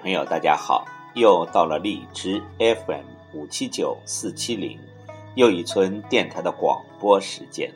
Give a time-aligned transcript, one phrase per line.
[0.00, 0.86] 朋友，大家好！
[1.14, 4.78] 又到了荔枝 FM 五七九四七零
[5.34, 7.70] 又一村电台的广播时间。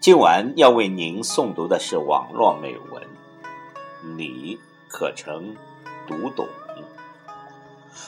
[0.00, 3.02] 今晚要为您诵读的是网络美文，
[4.16, 5.54] 你可曾
[6.06, 6.48] 读懂？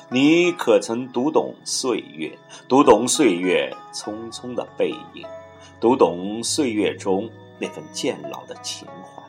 [0.08, 2.36] 你可曾读懂岁月？
[2.68, 5.24] 读懂岁月匆匆的背影？
[5.78, 9.22] 读懂岁月中那份渐老的情怀？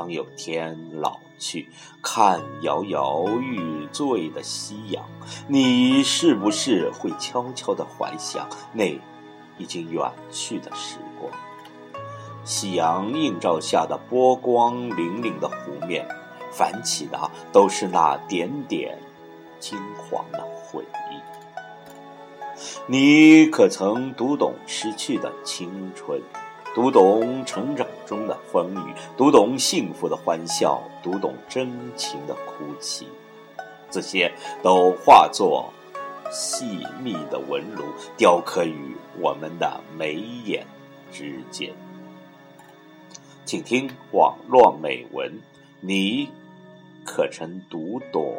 [0.00, 1.68] 当有天老去，
[2.00, 5.04] 看摇摇欲坠的夕阳，
[5.46, 8.98] 你是不是会悄悄地怀想那
[9.58, 11.30] 已经远去的时光？
[12.46, 16.08] 夕阳映照下的波光粼粼的湖面，
[16.50, 18.98] 泛起的都是那点点
[19.58, 21.20] 金黄的回忆。
[22.86, 26.18] 你可曾读懂失去的青春？
[26.72, 33.08] 读懂成长中的风雨，读懂幸福的欢笑，读懂真情的哭泣，
[33.90, 35.72] 这些都化作
[36.30, 37.82] 细密的纹路，
[38.16, 40.64] 雕刻于我们的眉眼
[41.10, 41.72] 之间。
[43.44, 45.40] 请听网络美文，
[45.80, 46.28] 你
[47.04, 48.36] 可曾读懂？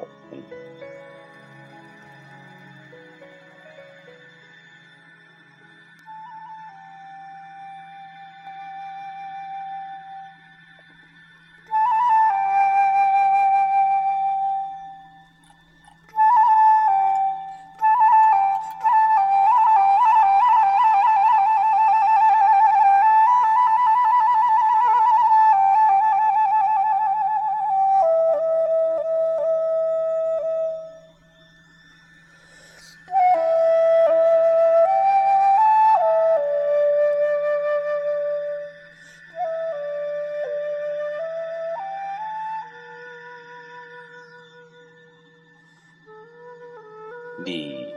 [47.46, 47.88] 你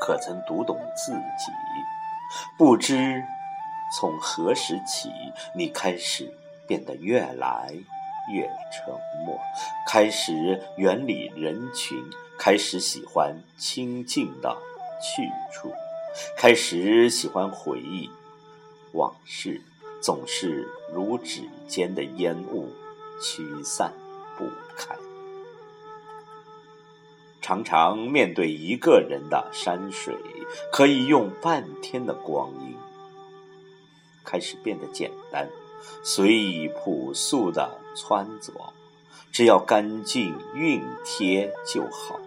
[0.00, 1.52] 可曾读懂自己？
[2.56, 3.22] 不知
[3.98, 5.10] 从何时起，
[5.54, 6.32] 你开始
[6.66, 7.74] 变得越来
[8.32, 8.94] 越沉
[9.26, 9.38] 默，
[9.86, 12.02] 开始远离人群，
[12.38, 14.56] 开始喜欢清静的
[15.02, 15.70] 去处，
[16.36, 18.10] 开始喜欢回忆
[18.92, 19.60] 往事，
[20.00, 22.70] 总是如指尖的烟雾，
[23.20, 23.92] 驱散
[24.38, 24.46] 不
[24.76, 24.96] 开。
[27.42, 30.16] 常常面对一个人的山水，
[30.70, 32.76] 可以用半天的光阴，
[34.24, 35.48] 开始变得简单，
[36.04, 38.52] 随意朴素的穿着，
[39.32, 42.20] 只要干净熨贴就好。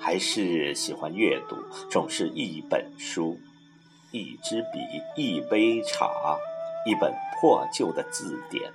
[0.00, 1.56] 还是喜欢阅读，
[1.90, 3.38] 总是一本书，
[4.12, 4.78] 一支笔，
[5.22, 6.38] 一杯茶，
[6.86, 8.72] 一本破旧的字典，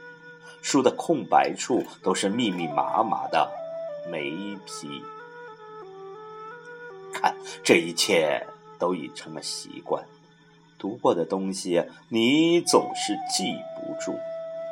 [0.62, 3.50] 书的空白处都是密密麻麻的。
[4.10, 4.32] 眉
[4.66, 5.04] 批，
[7.14, 8.46] 看这一切
[8.80, 10.04] 都已成了习惯。
[10.78, 14.20] 读过的东西，你总是记不住，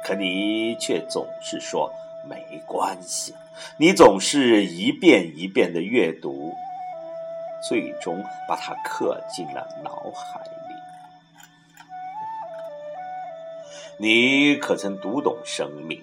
[0.04, 1.94] 可你却总是说
[2.28, 3.36] 没关系。
[3.78, 6.54] 你总是一遍一遍的阅读，
[7.68, 10.50] 最终把它刻进了脑海里。
[14.02, 16.02] 你可曾读懂生命？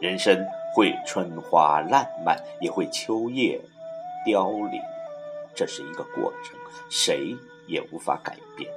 [0.00, 0.44] 人生。
[0.74, 3.60] 会春花烂漫，也会秋叶
[4.26, 4.82] 凋零，
[5.54, 6.58] 这是一个过程，
[6.90, 7.36] 谁
[7.68, 8.68] 也无法改变。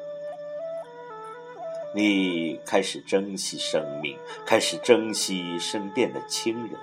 [1.95, 4.15] 你开始珍惜生命，
[4.45, 6.79] 开始珍惜身边的亲人，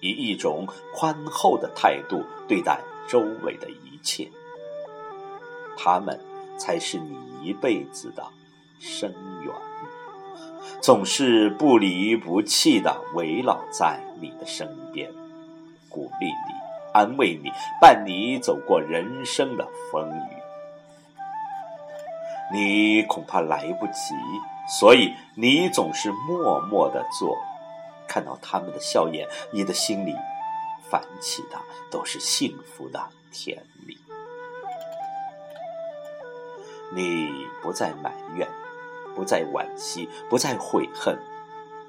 [0.00, 4.26] 以一种宽厚的态度对待周围的一切，
[5.76, 6.18] 他们
[6.56, 8.26] 才是你一辈子的
[8.78, 9.12] 生
[9.44, 9.69] 源。
[10.80, 15.10] 总是不离不弃的围绕在你的身边，
[15.88, 16.54] 鼓励你，
[16.92, 20.36] 安慰你，伴你走过人生的风雨。
[22.52, 24.14] 你恐怕来不及，
[24.68, 27.38] 所以你总是默默的做。
[28.08, 30.16] 看到他们的笑颜，你的心里
[30.90, 31.56] 泛起的
[31.92, 33.96] 都是幸福的甜蜜。
[36.92, 38.48] 你不再埋怨。
[39.14, 41.18] 不再惋惜，不再悔恨，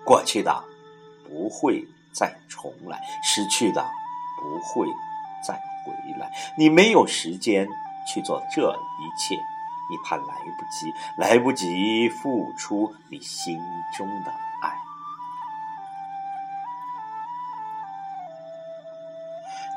[0.03, 0.63] 过去的
[1.27, 3.81] 不会再重来，失去的
[4.41, 4.87] 不会
[5.47, 5.53] 再
[5.85, 6.31] 回来。
[6.57, 7.67] 你没有时间
[8.07, 13.57] 去做这一切，你怕来不及，来不及付出你心
[13.95, 14.31] 中的
[14.61, 14.73] 爱。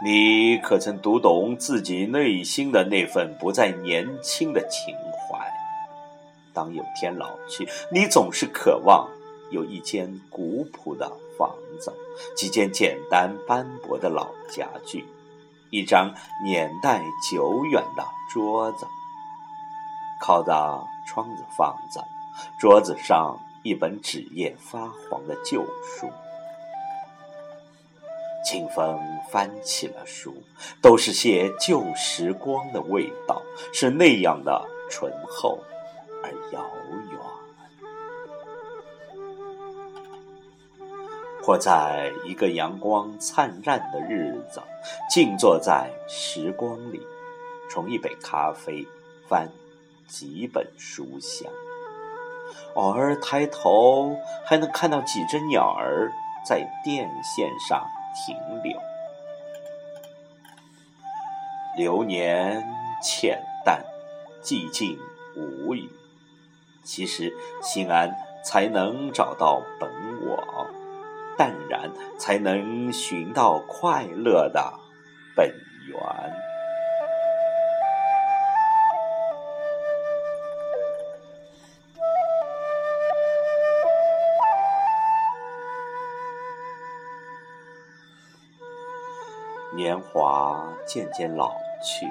[0.03, 4.95] 你可曾读懂自己内心的那份不再年轻的情？
[6.55, 9.09] 当有天老去，你总是渴望
[9.51, 11.93] 有一间古朴的房子，
[12.37, 15.05] 几件简单斑驳的老家具，
[15.71, 16.15] 一张
[16.45, 18.87] 年代久远的桌子，
[20.23, 20.55] 靠在
[21.07, 22.01] 窗子放着，
[22.59, 26.09] 桌子上一本纸页发黄的旧书。
[28.47, 30.35] 清风翻起了书，
[30.83, 33.41] 都是些旧时光的味道，
[33.73, 35.59] 是那样的醇厚
[36.25, 36.65] 而遥
[37.11, 37.21] 远。
[41.43, 44.63] 或在一个阳光灿烂的日子，
[45.11, 47.07] 静坐在时光里，
[47.69, 48.89] 冲一杯咖啡，
[49.29, 49.51] 翻
[50.09, 51.53] 几本书香，
[52.73, 54.17] 偶尔抬头，
[54.47, 56.11] 还能看到几只鸟儿
[56.49, 57.87] 在电线上。
[58.17, 58.81] 停留，
[61.77, 62.65] 流年
[63.03, 63.85] 浅淡，
[64.41, 64.97] 寂静
[65.35, 65.91] 无语。
[66.85, 68.15] 其实心安
[68.45, 69.91] 才能找到本
[70.23, 70.69] 我，
[71.37, 74.75] 淡然才能寻到快乐的
[75.35, 75.49] 本
[75.89, 75.99] 源。
[89.75, 91.51] 年华渐渐老
[91.83, 92.07] 去，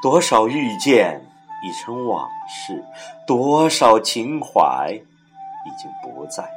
[0.00, 1.20] 多少遇见
[1.62, 2.84] 已成往事，
[3.26, 6.48] 多少情怀已经不在。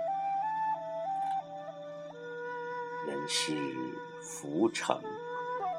[3.08, 3.54] 人世
[4.22, 4.96] 浮沉，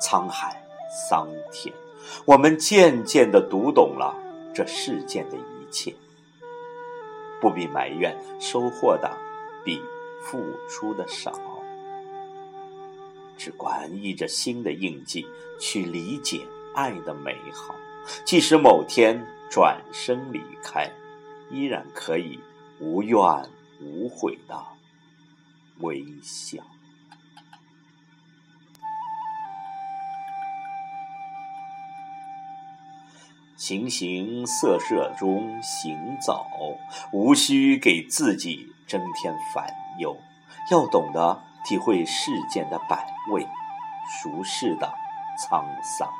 [0.00, 0.60] 沧海
[1.08, 1.72] 桑田，
[2.24, 4.14] 我们渐渐的读懂了
[4.52, 5.94] 这世间的一切，
[7.40, 9.10] 不必埋怨收获的
[9.64, 9.80] 比
[10.22, 11.32] 付出的少。
[13.36, 15.26] 只管依着心的印记
[15.58, 17.74] 去理解爱的美好，
[18.24, 20.90] 即使某天转身离开，
[21.50, 22.40] 依然可以
[22.80, 23.18] 无怨
[23.80, 24.62] 无悔的
[25.80, 26.62] 微笑。
[33.56, 36.46] 形形色色中行走，
[37.12, 39.66] 无需给自己增添烦
[39.98, 40.16] 忧，
[40.70, 41.42] 要懂得。
[41.62, 43.46] 体会世间的百味，
[44.22, 44.90] 俗世的
[45.38, 46.10] 沧桑，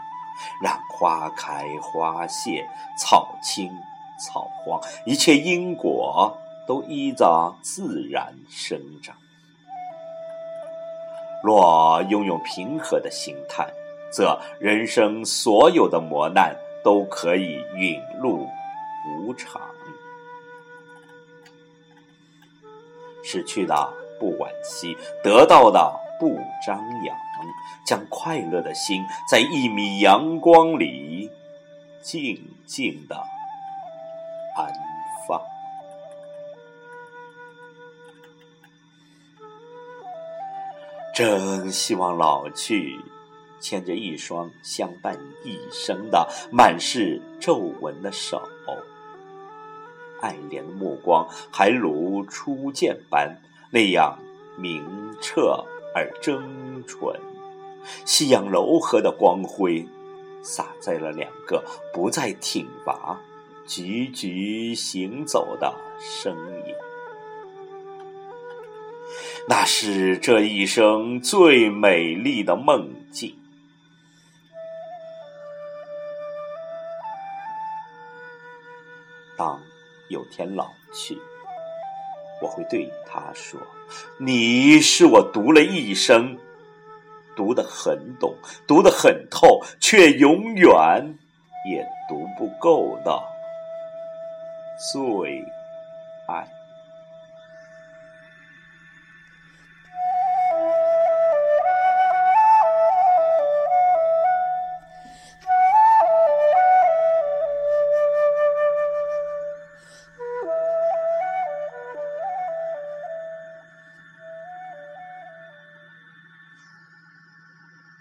[0.62, 3.70] 让花开花谢，草青
[4.18, 9.16] 草黄，一切因果都依着自然生长。
[11.42, 13.66] 若拥有平和的心态，
[14.12, 16.54] 则人生所有的磨难
[16.84, 18.46] 都可以陨入
[19.08, 19.60] 无常。
[23.22, 24.00] 失去的。
[24.20, 24.94] 不惋惜，
[25.24, 25.80] 得到的
[26.20, 27.16] 不张扬，
[27.84, 31.30] 将快乐的心在一米阳光里
[32.02, 33.16] 静静的
[34.54, 34.70] 安
[35.26, 35.40] 放。
[41.14, 42.98] 真希望老去，
[43.60, 48.40] 牵着一双相伴一生的满是皱纹的手，
[50.20, 53.36] 爱怜的目光还如初见般。
[53.70, 54.18] 那样
[54.56, 57.18] 明澈而真纯，
[58.04, 59.86] 夕阳柔和的光辉
[60.42, 63.20] 洒在了两个不再挺拔、
[63.66, 66.32] 踽踽行走的身
[66.66, 66.74] 影。
[69.48, 73.36] 那是这一生最美丽的梦境。
[79.36, 79.60] 当
[80.08, 81.18] 有天老去。
[82.40, 83.60] 我会对他说
[84.18, 86.38] ：“你是我读了一生，
[87.36, 88.34] 读得很懂，
[88.66, 91.18] 读得很透，却永远
[91.70, 93.22] 也读不够的
[94.92, 95.44] 最
[96.28, 96.48] 爱。”